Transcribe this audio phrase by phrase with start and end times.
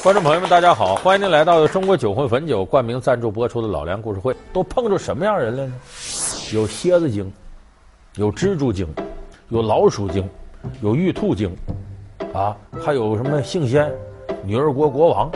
[0.00, 0.94] 观众朋友们，大家好！
[0.94, 4.32] 欢迎您来到由中国酒魂汾酒冠名赞助播出的《老梁故事会》。
[4.52, 5.74] 都碰着什么样人了呢？
[6.54, 7.30] 有蝎子精，
[8.14, 8.86] 有蜘蛛精，
[9.48, 10.26] 有老鼠精，
[10.82, 11.54] 有玉兔精，
[12.32, 13.92] 啊，还有什么圣仙、
[14.44, 15.30] 女儿国国王，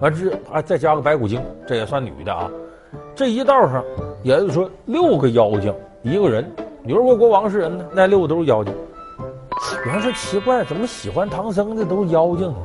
[0.00, 2.50] 完这啊再加个白骨精，这也算女的啊。
[3.14, 3.84] 这一道上，
[4.22, 5.72] 也就是说六个妖精
[6.02, 6.50] 一个人。
[6.82, 8.74] 女儿国国王是人呢，那六个都是妖精。
[9.84, 12.56] 有人说奇怪，怎么喜欢唐僧的都是妖精呢？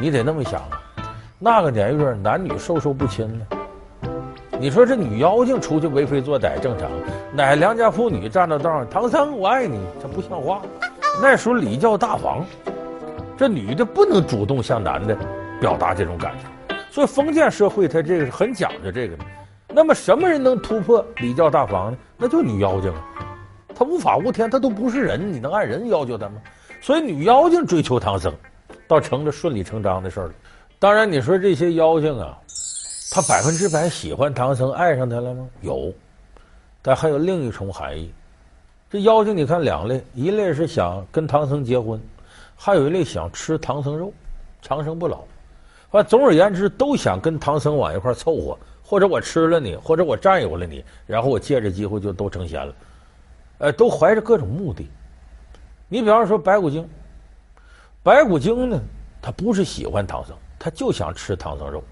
[0.00, 0.80] 你得那么想啊，
[1.40, 3.46] 那个年月男女授受不亲呢。
[4.60, 6.88] 你说这女妖精出去为非作歹正常，
[7.32, 10.62] 哪良家妇女站到道上，唐僧我爱你，这不像话。
[11.20, 12.44] 那时候礼教大防，
[13.36, 15.16] 这女的不能主动向男的
[15.60, 19.24] 表达这种感情，所以封建社会它这个是很讲究这个的。
[19.68, 21.98] 那么什么人能突破礼教大防呢？
[22.16, 23.02] 那就女妖精啊，
[23.74, 26.34] 她无法无天，她都不是人，你能按人要求她吗？
[26.80, 28.32] 所以女妖精追求唐僧。
[28.88, 30.32] 倒成了顺理成章的事儿了。
[30.80, 32.38] 当然，你说这些妖精啊，
[33.12, 35.46] 他百分之百喜欢唐僧，爱上他了吗？
[35.60, 35.92] 有，
[36.80, 38.10] 但还有另一重含义。
[38.90, 42.00] 这妖精你看两类，一类是想跟唐僧结婚，
[42.56, 44.10] 还有一类想吃唐僧肉，
[44.62, 45.18] 长生不老。
[45.90, 52.74] 反正总而言之，都想跟唐僧往一块凑合，或者我吃了你，或者我占有了你，然后我借着机会就都成仙了。
[53.58, 54.88] 呃，都怀着各种目的。
[55.88, 56.88] 你比方说白骨精。
[58.08, 58.80] 白骨精呢，
[59.20, 61.84] 他不是喜欢唐僧，他就想吃唐僧肉。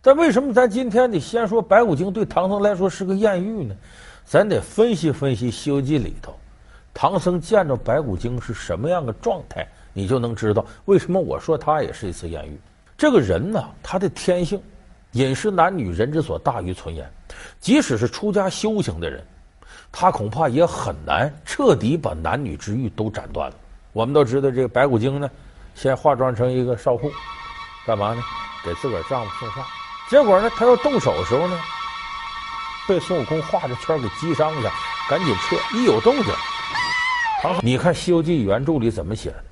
[0.00, 3.76] 但为什么咱今天得先说白骨精对唐僧来说是个艳遇呢？
[4.24, 6.34] 咱得分析分析《西游记》里头，
[6.92, 12.58] 唐僧见着白骨精是什么样的状态，你就能知道为什么我说他也是一次艳遇。
[12.98, 14.60] 这个人呢，他的天性，
[15.12, 17.08] 饮食男女，人之所大于存焉。
[17.60, 19.24] 即使是出家修行的人，
[19.92, 23.56] 他恐怕也很难彻底把男女之欲都斩断了。
[23.92, 25.30] 我们都知道，这个白骨精呢，
[25.74, 27.10] 先化妆成一个少妇，
[27.86, 28.22] 干嘛呢？
[28.64, 29.64] 给自个儿丈夫送饭。
[30.08, 31.58] 结果呢，她要动手的时候呢，
[32.88, 34.70] 被孙悟空画着圈给击伤了，
[35.08, 35.56] 赶紧撤。
[35.76, 36.32] 一有动静，
[37.42, 39.44] 唐僧，你看《西游记》原著里怎么写的？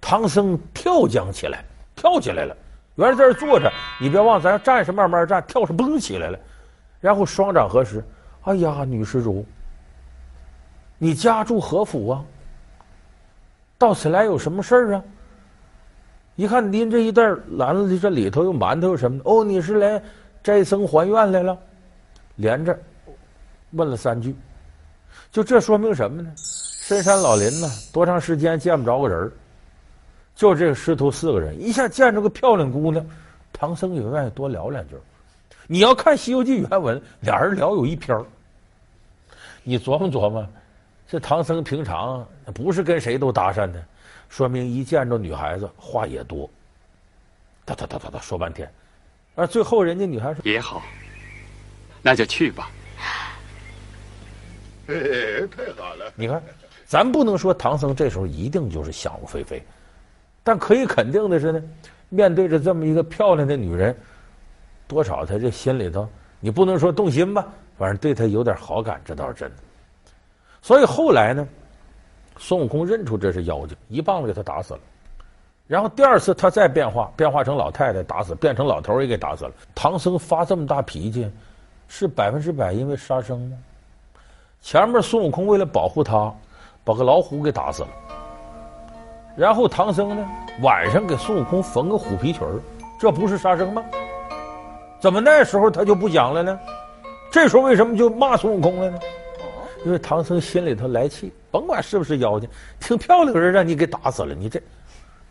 [0.00, 2.56] 唐僧跳将起来，跳起来了。
[2.96, 6.38] 原来在这坐着，你别忘，咱站是慢慢站，跳是蹦起来了。
[7.00, 8.02] 然后双掌合十，
[8.42, 9.46] 哎呀，女施主，
[10.98, 12.24] 你家住何府啊？
[13.78, 15.02] 到此来有什么事儿啊？
[16.36, 17.22] 一看拎着一袋
[17.52, 19.24] 篮子，这里头有馒头，什么的？
[19.30, 20.02] 哦，你是来
[20.42, 21.58] 斋僧还愿来了？
[22.36, 22.78] 连着
[23.70, 24.36] 问了三句，
[25.32, 26.30] 就这说明什么呢？
[26.36, 29.32] 深山老林呢，多长时间见不着个人儿？
[30.34, 33.04] 就这个师徒四个人，一下见着个漂亮姑娘，
[33.52, 34.94] 唐僧也愿意多聊两句。
[35.66, 38.24] 你要看《西游记》原文，俩人聊有一篇儿，
[39.62, 40.46] 你琢磨琢磨。
[41.08, 43.82] 这唐僧平常不是跟谁都搭讪的，
[44.28, 46.50] 说明一见着女孩子话也多，
[47.64, 48.68] 哒哒哒哒哒说半天，
[49.36, 50.82] 而最后人家女孩说也好，
[52.02, 52.70] 那就去吧。
[54.88, 54.94] 哎，
[55.46, 56.12] 太好了！
[56.14, 56.42] 你看，
[56.84, 59.64] 咱不能说唐僧这时候一定就是想入非非，
[60.42, 61.62] 但可以肯定的是呢，
[62.08, 63.96] 面对着这么一个漂亮的女人，
[64.88, 66.08] 多少他这心里头，
[66.40, 67.46] 你不能说动心吧，
[67.78, 69.56] 反正对他有点好感，这倒是真的。
[70.66, 71.46] 所以后来呢，
[72.38, 74.80] 孙悟空认出这是妖精，一棒子给他打死了。
[75.68, 79.52] 然后第二次他再变化，变化成老太太打死，变成老头也给打死了。
[79.76, 81.30] 唐僧发这么大脾气，
[81.86, 83.56] 是百分之百因为杀生吗？
[84.60, 86.34] 前面孙悟空为了保护他，
[86.82, 87.88] 把个老虎给打死了。
[89.36, 90.28] 然后唐僧呢，
[90.62, 92.60] 晚上给孙悟空缝个虎皮裙儿，
[92.98, 93.84] 这不是杀生吗？
[94.98, 96.58] 怎么那时候他就不讲了呢？
[97.30, 98.98] 这时候为什么就骂孙悟空了呢？
[99.86, 102.48] 因为唐僧心里头来气，甭管是不是妖精，
[102.80, 104.60] 挺漂亮的人让你给打死了，你这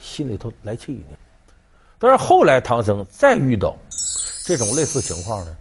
[0.00, 1.18] 心里头来气呢。
[1.98, 3.76] 但是后来唐僧再遇到
[4.46, 5.54] 这种类似情况呢，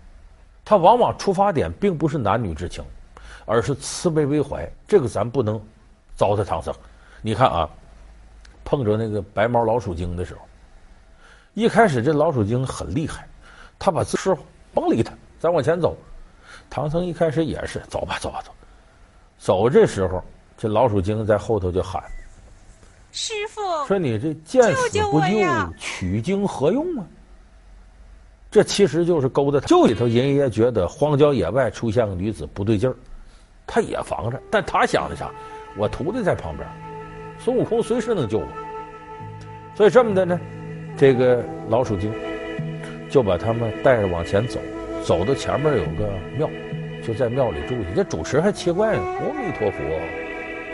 [0.63, 2.81] 他往往出发点并不是男女之情，
[3.45, 4.65] 而是慈悲为怀。
[4.87, 5.61] 这个咱不能
[6.15, 6.73] 糟蹋唐僧。
[7.21, 7.69] 你看啊，
[8.63, 10.39] 碰着那个白毛老鼠精的时候，
[11.55, 13.27] 一开始这老鼠精很厉害，
[13.77, 14.37] 他把师傅
[14.73, 15.97] 甭理他，咱往前走。
[16.69, 18.53] 唐僧一开始也是走吧，走吧，走。
[19.37, 20.23] 走这时候，
[20.57, 22.03] 这老鼠精在后头就喊
[23.11, 27.05] ：“师傅，说你这见死不救，取经何用啊？”
[28.49, 29.67] 这其实就是勾搭他。
[29.67, 32.95] 就里头，爷爷觉得荒郊野外出现个女子不对劲儿，
[33.65, 35.29] 他也防着，但他想的啥？
[35.77, 36.67] 我徒弟在旁边，
[37.37, 38.47] 孙悟空随时能救我。
[39.75, 40.39] 所以这么的呢，
[40.97, 42.11] 这个老鼠精
[43.11, 44.59] 就把他们带着往前走，
[45.03, 46.49] 走到前面有个庙。
[47.07, 49.01] 就在庙里住去，这主持还奇怪呢。
[49.01, 49.77] 阿弥陀佛，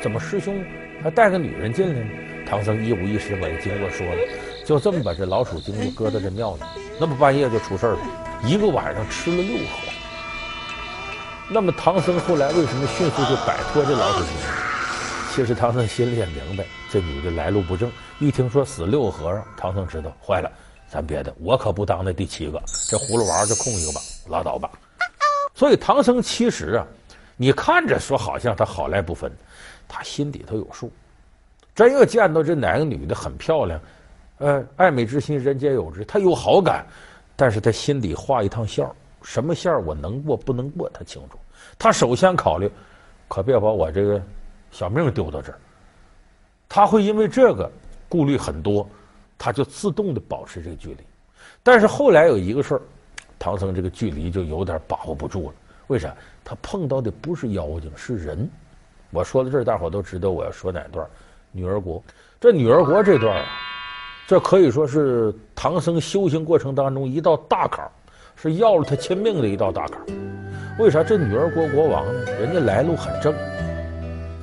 [0.01, 0.65] 怎么师兄
[1.03, 2.09] 还带个女人进来呢？
[2.49, 4.17] 唐僧一五一十把这经过说了。
[4.65, 6.61] 就这么把这老鼠精就搁到这庙里，
[6.99, 7.99] 那么半夜就出事了，
[8.43, 9.93] 一个晚上吃了六盒。
[11.51, 14.33] 那么唐僧后来为什么迅速就摆脱这老鼠精？
[15.35, 17.91] 其实唐僧心里也明白，这女的来路不正。
[18.17, 20.51] 一听说死六个和尚，唐僧知道坏了，
[20.89, 22.59] 咱别的，我可不当那第七个，
[22.89, 24.71] 这葫芦娃就空一个吧，拉倒吧。
[25.53, 26.87] 所以唐僧其实啊，
[27.37, 29.31] 你看着说好像他好赖不分，
[29.87, 30.91] 他心里头有数。
[31.75, 33.79] 真要见到这哪个女的很漂亮，
[34.37, 36.85] 呃，爱美之心人皆有之，他有好感，
[37.35, 38.87] 但是他心里画一趟线，
[39.23, 41.37] 什么线我能过不能过，他清楚。
[41.79, 42.71] 他首先考虑，
[43.27, 44.21] 可别把我这个
[44.69, 45.57] 小命丢到这儿。
[46.69, 47.71] 他会因为这个
[48.07, 48.87] 顾虑很多，
[49.37, 50.97] 他就自动的保持这个距离。
[51.63, 52.81] 但是后来有一个事儿，
[53.43, 55.53] 唐僧这个距离就有点把握不住了。
[55.87, 56.15] 为啥？
[56.45, 58.49] 他碰到的不是妖精，是人。
[59.11, 61.05] 我说到这儿，大伙都知道我要说哪段。
[61.51, 62.01] 女儿国，
[62.39, 63.45] 这女儿国这段啊，
[64.25, 67.85] 这可以说是唐僧修行过程当中一道大坎，
[68.37, 69.99] 是要了他亲命的一道大坎。
[70.79, 71.03] 为啥？
[71.03, 72.31] 这女儿国国王呢？
[72.39, 73.35] 人家来路很正，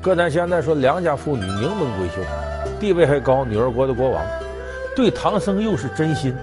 [0.02, 2.20] 搁咱现在说良家妇女，名门闺秀，
[2.78, 3.46] 地位还高。
[3.46, 4.22] 女儿国的国王
[4.94, 6.34] 对唐僧又是真心。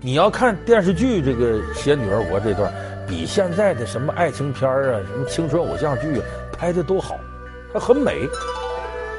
[0.00, 2.72] 你要看电视剧这个写女儿国这段，
[3.06, 6.24] 比现在的什么爱情片啊、什么青春偶像剧啊
[6.56, 7.18] 拍的都好，
[7.72, 8.28] 它很美。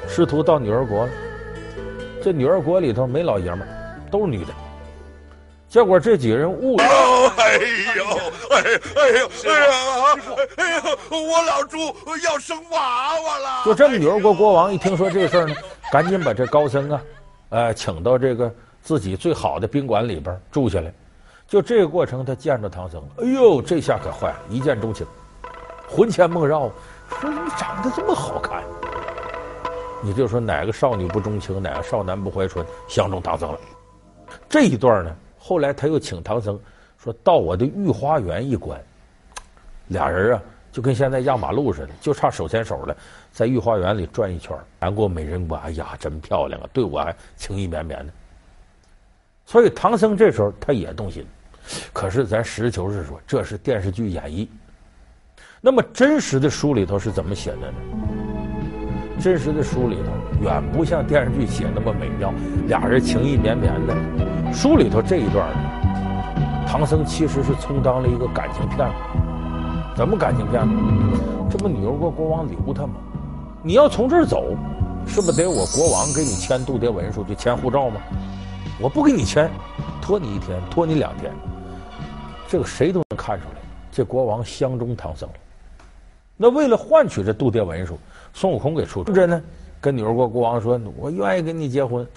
[0.07, 1.11] 师徒到女儿国了，
[2.23, 3.67] 这女儿国里头没老爷们儿，
[4.09, 4.53] 都是女的。
[5.67, 6.83] 结果这几个人误了。
[7.37, 7.59] 哎
[7.95, 8.05] 呦，
[8.49, 10.81] 哎呦哎呦，哎呦，哎呦，
[11.27, 11.77] 我老猪
[12.23, 13.63] 要生娃娃了。
[13.65, 15.53] 就这个女儿国国王一听说这个事儿呢，
[15.91, 17.01] 赶紧把这高僧啊，
[17.49, 18.51] 呃，请到这个
[18.89, 20.91] 自己最好的宾馆里边住下来。
[21.47, 25.05] 就这个过程，他见着唐僧，哎呦，这下可坏了，一见钟情，
[25.87, 26.71] 魂牵梦绕，
[27.21, 28.63] 说你长得这么好看？
[30.01, 33.59] 你就说哪个少女不钟情，哪个少男不怀春，相中唐僧了。
[34.49, 36.59] 这一段呢，后来他又请唐僧
[36.97, 38.81] 说到我的御花园一观，
[39.89, 40.41] 俩人啊
[40.71, 42.97] 就跟现在压马路似的，就差手牵手了，
[43.31, 48.11] 在御花园里转一圈，南过美人关，哎呀，真漂亮啊，对我还情意绵绵的。
[49.49, 51.25] 所以唐僧这时候他也动心，
[51.91, 54.47] 可是咱实事求是说，这是电视剧演绎。
[55.59, 57.77] 那么真实的书里头是怎么写的呢？
[59.19, 62.31] 真实的书里头远不像电视剧写那么美妙，
[62.67, 64.53] 俩人情意绵绵的。
[64.53, 65.49] 书里头这一段，
[66.67, 68.93] 唐僧其实是充当了一个感情骗子。
[69.95, 70.75] 怎么感情骗子？
[71.49, 72.93] 这不女儿国国王留他吗？
[73.63, 74.55] 你要从这儿走，
[75.07, 77.99] 是不得我国王给你签度牒文书，就签护照吗？
[78.81, 79.51] 我不给你签，
[80.01, 81.33] 拖你一天，拖你两天，
[82.47, 83.55] 这个谁都能看出来，
[83.91, 85.35] 这国王相中唐僧了。
[86.37, 87.97] 那为了换取这度牒文书。
[88.31, 89.41] 孙悟空给出这呢，
[89.81, 92.07] 跟女儿国国王说：“我愿意跟你结婚。”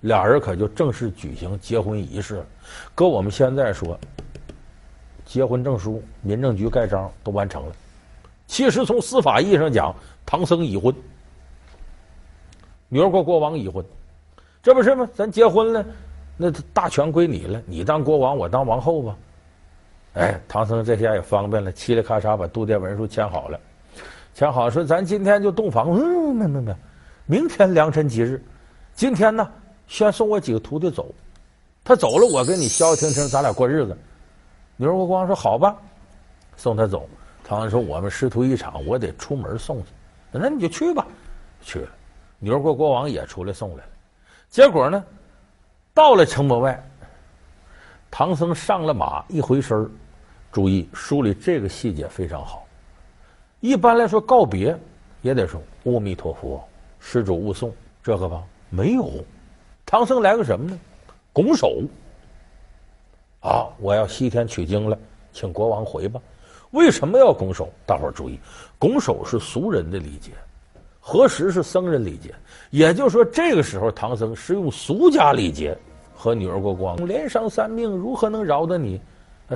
[0.00, 2.46] 俩人可就正式举行结婚仪式了。
[2.94, 4.00] 搁我们现在说，
[5.26, 7.72] 结婚证书、民政局盖章都完成了。
[8.46, 9.94] 其实从司法意义上讲，
[10.24, 10.92] 唐僧已婚，
[12.88, 13.84] 女儿国国王已婚，
[14.62, 15.08] 这不是吗？
[15.14, 15.84] 咱结婚了，
[16.36, 19.16] 那大权归你了，你当国王，我当王后吧。
[20.14, 23.58] 哎，唐僧这下也方便了，嘁哩咔嚓把度牒文书签好了。
[24.34, 25.90] 签好说，咱今天就洞房。
[25.90, 26.74] 嗯，没没没，
[27.26, 28.42] 明天良辰吉日，
[28.94, 29.50] 今天呢，
[29.86, 31.14] 先送我几个徒弟走。
[31.82, 33.96] 他走了，我跟你消消停停，咱俩过日子。
[34.76, 35.76] 女儿国国王说：“好吧，
[36.56, 37.08] 送他走。”
[37.44, 39.86] 唐僧说：“我们师徒一场，我得出门送去。
[40.32, 41.06] 那你就去吧。”
[41.62, 41.88] 去了。
[42.38, 43.90] 女儿国国王也出来送来了。
[44.50, 45.04] 结果呢，
[45.94, 46.84] 到了城门外，
[48.10, 49.88] 唐僧上了马，一回身，
[50.50, 52.66] 注意书里这个细节非常好。
[53.60, 54.76] 一般来说，告别
[55.22, 56.60] 也得说“阿弥陀佛，
[56.98, 58.42] 施主勿送”这个吧？
[58.70, 59.24] 没有，
[59.86, 60.76] 唐僧来个什么呢？
[61.32, 61.82] 拱手
[63.42, 63.68] 啊！
[63.78, 64.98] 我要西天取经了，
[65.32, 66.20] 请国王回吧。
[66.72, 67.72] 为什么要拱手？
[67.86, 68.40] 大伙儿注意，
[68.80, 70.32] 拱手是俗人的礼节，
[71.00, 72.32] 何时是僧人礼节？
[72.70, 75.76] 也就是说，这个时候唐僧是用俗家礼节
[76.14, 79.00] 和女儿国国王连伤三命，如何能饶得你？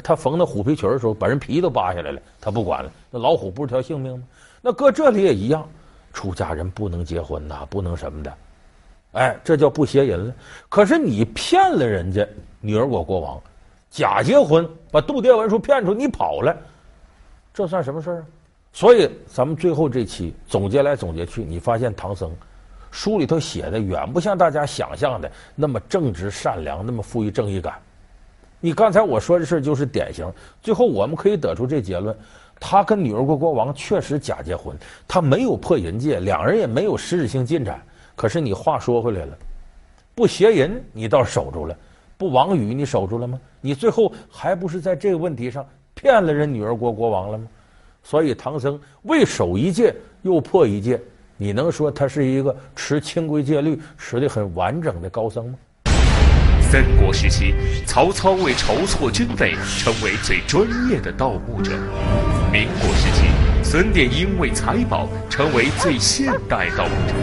[0.02, 2.90] 他缝那虎皮裙的时候，把人皮都扒下来了，他不管了。
[3.10, 4.24] 那老虎不是条性命吗？
[4.60, 5.68] 那搁这里也一样，
[6.12, 8.34] 出家人不能结婚呐，不能什么的。
[9.12, 10.34] 哎，这叫不邪淫了。
[10.68, 12.26] 可是你骗了人家
[12.60, 13.40] 女儿国国王，
[13.88, 16.56] 假结婚，把度牒文书骗出，你跑了，
[17.52, 18.26] 这算什么事儿啊？
[18.74, 22.28] 所以咱们最后这期总结来总结去，你发现唐僧
[22.90, 27.74] 书里头写的远不像大家想象的那么正直善良，那么富于正义感。
[28.58, 30.28] 你刚才我说的事就是典型。
[30.60, 32.16] 最后我们可以得出这结论：
[32.58, 34.76] 他跟女儿国国王确实假结婚，
[35.06, 37.80] 他没有破淫戒，两人也没有实质性进展。
[38.16, 39.38] 可是你话说回来了，
[40.16, 41.76] 不邪淫你倒守住了，
[42.18, 43.40] 不妄语你守住了吗？
[43.60, 45.64] 你最后还不是在这个问题上
[45.94, 47.46] 骗了人女儿国国王了吗？
[48.04, 51.00] 所以唐僧为守一戒又破一戒，
[51.38, 55.54] 你能说他是一个持清规戒律、持得很完整的高僧吗？
[56.60, 57.54] 三国时期，
[57.86, 61.72] 曹操为筹措军费，成为最专业的盗墓者；
[62.52, 63.24] 民国时期，
[63.62, 67.14] 孙殿英为财宝，成为最现代盗墓者。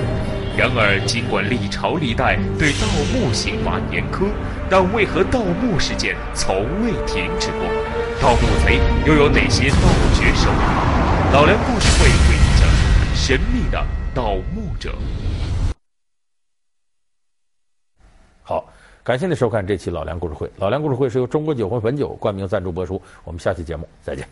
[0.58, 4.28] 然而，尽管历朝历代对盗墓刑罚严苛，
[4.70, 7.81] 但为何盗墓事件从未停止过？
[8.22, 9.78] 盗墓贼又有哪些盗
[10.14, 11.32] 掘手法？
[11.34, 14.94] 老梁故事会为你讲述神秘的盗墓者。
[18.44, 18.64] 好。
[19.04, 20.48] 感谢您收看这期老梁故事会。
[20.58, 23.02] 老梁故事会是由中国酒魂汾酒冠名赞助播出。
[23.24, 24.28] 我们下期节目再见。